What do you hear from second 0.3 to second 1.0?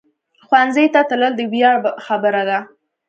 ښوونځی